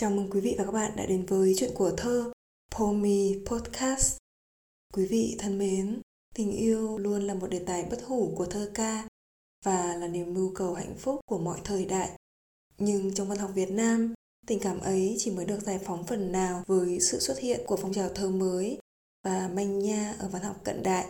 [0.00, 2.32] Chào mừng quý vị và các bạn đã đến với chuyện của thơ
[2.70, 4.16] Pomi Podcast.
[4.92, 6.00] Quý vị thân mến,
[6.34, 9.08] tình yêu luôn là một đề tài bất hủ của thơ ca
[9.64, 12.10] và là niềm mưu cầu hạnh phúc của mọi thời đại.
[12.78, 14.14] Nhưng trong văn học Việt Nam,
[14.46, 17.76] tình cảm ấy chỉ mới được giải phóng phần nào với sự xuất hiện của
[17.76, 18.78] phong trào thơ mới
[19.24, 21.06] và manh nha ở văn học cận đại.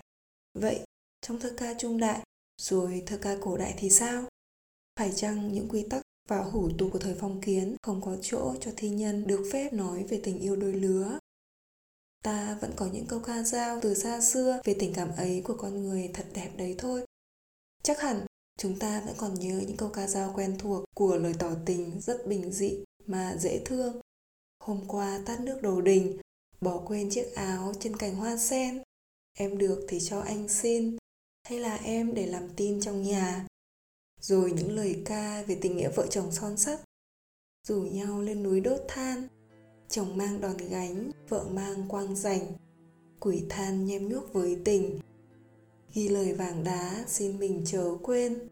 [0.59, 0.81] Vậy,
[1.21, 2.21] trong thơ ca trung đại,
[2.63, 4.25] rồi thơ ca cổ đại thì sao?
[4.97, 8.55] Phải chăng những quy tắc và hủ tục của thời phong kiến không có chỗ
[8.61, 11.19] cho thi nhân được phép nói về tình yêu đôi lứa.
[12.23, 15.55] Ta vẫn có những câu ca dao từ xa xưa về tình cảm ấy của
[15.59, 17.05] con người thật đẹp đấy thôi.
[17.83, 18.27] Chắc hẳn
[18.59, 22.01] chúng ta vẫn còn nhớ những câu ca dao quen thuộc của lời tỏ tình
[22.01, 24.01] rất bình dị mà dễ thương.
[24.61, 26.19] Hôm qua tát nước đầu đình,
[26.61, 28.83] bỏ quên chiếc áo trên cành hoa sen.
[29.39, 30.97] Em được thì cho anh xin,
[31.49, 33.47] hay là em để làm tin trong nhà
[34.27, 36.81] rồi những lời ca về tình nghĩa vợ chồng son sắt.
[37.67, 39.29] Rủ nhau lên núi đốt than.
[39.89, 42.41] Chồng mang đòn gánh, vợ mang quang rành
[43.21, 45.01] quỷ than nhem nhuốc với tình.
[45.93, 48.49] Ghi lời vàng đá, xin mình chớ quên.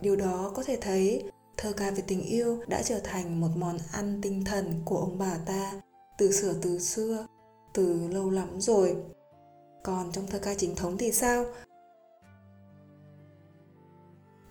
[0.00, 1.22] Điều đó có thể thấy,
[1.56, 5.18] thơ ca về tình yêu đã trở thành một món ăn tinh thần của ông
[5.18, 5.80] bà ta
[6.18, 7.26] từ xưa từ xưa,
[7.74, 8.96] từ lâu lắm rồi.
[9.84, 11.44] Còn trong thơ ca chính thống thì sao?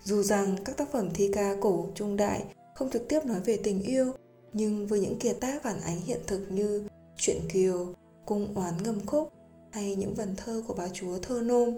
[0.09, 2.43] Dù rằng các tác phẩm thi ca cổ trung đại
[2.75, 4.13] không trực tiếp nói về tình yêu,
[4.53, 7.93] nhưng với những kiệt tác phản ánh hiện thực như Chuyện Kiều,
[8.25, 9.33] Cung oán ngâm khúc
[9.71, 11.77] hay những vần thơ của bá chúa thơ nôm,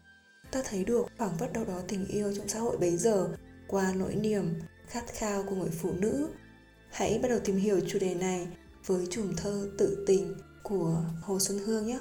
[0.52, 3.30] ta thấy được khoảng vất đâu đó tình yêu trong xã hội bấy giờ
[3.68, 6.30] qua nỗi niềm, khát khao của người phụ nữ.
[6.92, 8.48] Hãy bắt đầu tìm hiểu chủ đề này
[8.86, 12.00] với chùm thơ tự tình của Hồ Xuân Hương nhé.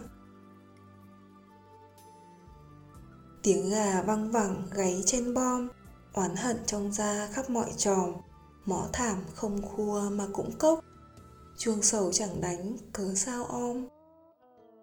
[3.43, 5.69] Tiếng gà văng vẳng gáy trên bom
[6.13, 8.13] oán hận trong da khắp mọi tròm
[8.65, 10.85] mõ thảm không khua mà cũng cốc,
[11.59, 13.89] chuông sầu chẳng đánh, cớ sao om.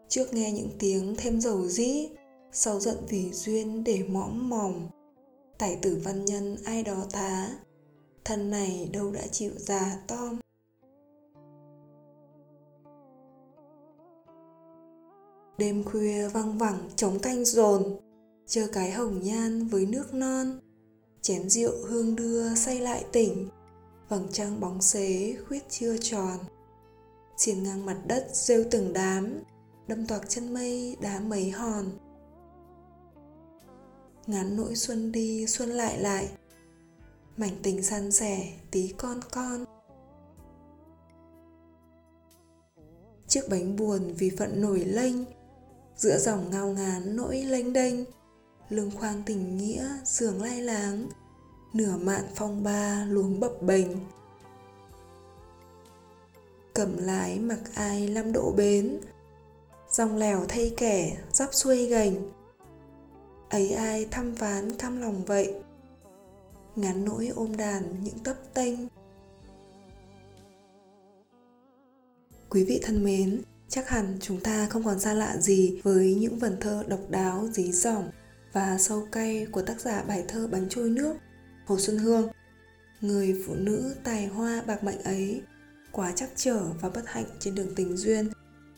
[0.10, 2.10] Trước nghe những tiếng thêm dầu dĩ,
[2.52, 4.74] sau giận vì duyên để mõm mòm,
[5.58, 7.50] tài tử văn nhân ai đó thá
[8.26, 10.40] thân này đâu đã chịu già tom.
[15.58, 18.00] Đêm khuya văng vẳng, trống canh dồn
[18.46, 20.60] chờ cái hồng nhan với nước non
[21.28, 23.50] chén rượu hương đưa say lại tỉnh,
[24.10, 26.38] vầng trăng bóng xế khuyết chưa tròn.
[27.38, 29.44] Xiên ngang mặt đất rêu từng đám,
[29.88, 31.86] đâm toạc chân mây đá mấy hòn.
[34.28, 36.30] Ngắn nỗi xuân đi, xuân lại lại.
[37.38, 39.66] Mảnh tình san sẻ, tí con con.
[43.28, 45.16] Chiếc bánh buồn vì phận nổi lênh,
[45.96, 47.96] giữa dòng ngao ngán nỗi lênh đênh
[48.70, 51.08] lưng khoang tình nghĩa sườn lai láng.
[51.74, 53.88] Nửa mạn phong ba, luống bập bềnh.
[56.74, 59.00] Cầm lái mặc ai lăm độ bến.
[59.92, 62.32] Dòng lèo thay kẻ dắp xuôi gành.
[63.50, 65.56] Ấy ai thăm ván cam lòng vậy?
[66.76, 68.80] Ngắn nỗi ôm đàn những tấp tênh.
[72.50, 76.40] Quý vị thân mến, chắc hẳn chúng ta không còn xa lạ gì với những
[76.40, 78.04] vần thơ độc đáo, dí dỏm
[78.54, 81.16] và sâu cay của tác giả bài thơ bắn trôi nước
[81.66, 82.28] Hồ Xuân Hương.
[83.02, 85.42] Người phụ nữ tài hoa bạc mệnh ấy
[85.92, 88.30] quá chắc trở và bất hạnh trên đường tình duyên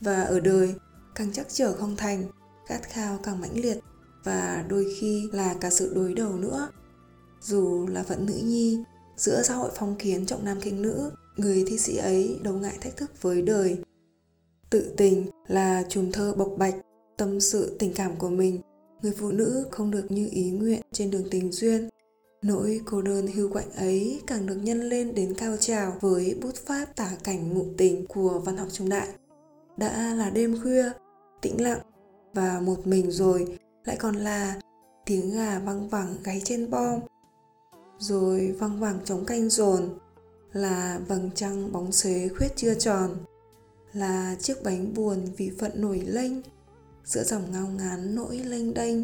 [0.01, 0.75] và ở đời
[1.15, 2.23] càng chắc trở không thành,
[2.67, 3.77] khát khao càng mãnh liệt
[4.23, 6.69] và đôi khi là cả sự đối đầu nữa.
[7.41, 8.83] Dù là phận nữ nhi,
[9.17, 12.77] giữa xã hội phong kiến trọng nam khinh nữ, người thi sĩ ấy đấu ngại
[12.81, 13.77] thách thức với đời.
[14.69, 16.75] Tự tình là chùm thơ bộc bạch,
[17.17, 18.61] tâm sự tình cảm của mình
[19.01, 21.89] người phụ nữ không được như ý nguyện trên đường tình duyên.
[22.41, 26.55] Nỗi cô đơn hưu quạnh ấy càng được nhân lên đến cao trào với bút
[26.55, 29.07] pháp tả cảnh ngụ tình của văn học trung đại.
[29.77, 30.91] Đã là đêm khuya,
[31.41, 31.79] tĩnh lặng
[32.33, 34.61] và một mình rồi, lại còn là
[35.05, 36.99] tiếng gà văng vẳng gáy trên bom.
[37.99, 39.89] Rồi văng vẳng trống canh dồn,
[40.53, 43.15] là vầng trăng bóng xế khuyết chưa tròn,
[43.93, 46.31] là chiếc bánh buồn vì phận nổi lênh
[47.09, 48.97] giữa dòng ngao ngán nỗi lênh đênh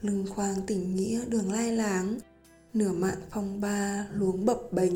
[0.00, 2.18] lưng khoang tình nghĩa đường lai láng,
[2.74, 4.92] nửa mạn phong ba luống bập bềnh.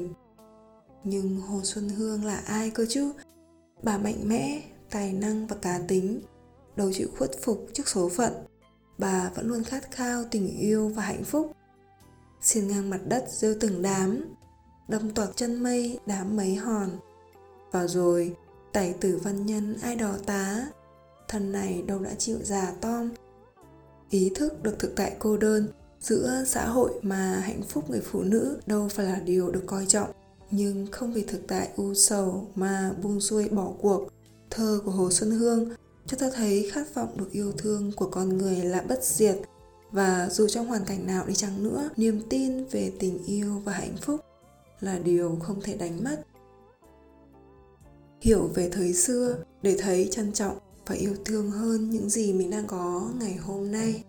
[1.05, 3.13] Nhưng hồ xuân hương là ai cơ chứ?
[3.83, 6.21] Bà mạnh mẽ, tài năng và cá tính,
[6.77, 8.33] đâu chịu khuất phục trước số phận,
[8.99, 11.53] bà vẫn luôn khát khao tình yêu và hạnh phúc.
[12.41, 14.35] Xiên ngang mặt đất rêu từng đám,
[14.89, 16.91] đâm toạc chân mây đám mấy hòn.
[17.73, 18.37] Và rồi,
[18.73, 20.67] tài tử văn nhân ai đó tá
[21.29, 23.11] thân này đâu đã chịu già tom
[24.11, 25.69] ý thức được thực tại cô đơn
[26.01, 29.87] giữa xã hội mà hạnh phúc người phụ nữ đâu phải là điều được coi
[29.87, 30.11] trọng
[30.51, 34.09] nhưng không vì thực tại u sầu mà buông xuôi bỏ cuộc.
[34.51, 35.71] Thơ của Hồ Xuân Hương
[36.07, 39.37] cho ta thấy khát vọng được yêu thương của con người là bất diệt
[39.91, 43.73] và dù trong hoàn cảnh nào đi chăng nữa, niềm tin về tình yêu và
[43.73, 44.21] hạnh phúc
[44.81, 46.25] là điều không thể đánh mất.
[48.21, 52.51] Hiểu về thời xưa để thấy trân trọng và yêu thương hơn những gì mình
[52.51, 54.03] đang có ngày hôm nay.